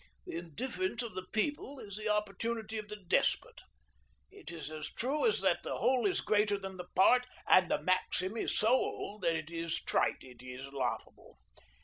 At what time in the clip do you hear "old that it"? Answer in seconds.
8.69-9.51